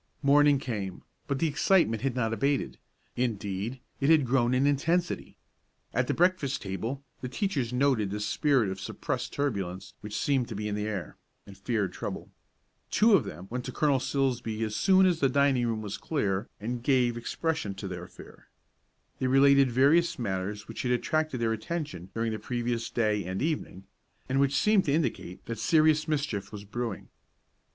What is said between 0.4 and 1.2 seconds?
came,